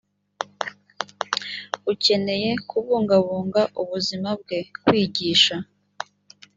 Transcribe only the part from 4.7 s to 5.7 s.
kwigishwa